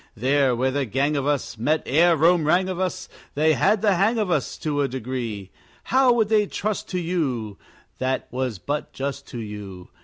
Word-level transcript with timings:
There 0.17 0.55
where 0.55 0.71
the 0.71 0.85
gang 0.87 1.15
of 1.15 1.27
us 1.27 1.59
Met 1.59 1.83
ere 1.85 2.15
Rome 2.17 2.43
rang 2.45 2.67
of 2.69 2.79
us, 2.79 3.07
They 3.35 3.53
had 3.53 3.83
the 3.83 3.93
hang 3.97 4.17
of 4.17 4.31
us 4.31 4.57
To 4.57 4.81
a 4.81 4.87
degree. 4.87 5.51
How 5.83 6.23
they 6.23 6.39
would 6.39 6.51
trust 6.51 6.89
to 6.89 6.99
you! 6.99 7.59
That 7.99 8.27
was 8.31 8.57
but 8.57 8.93
just 8.93 9.27
to 9.27 9.37
you. 9.37 9.89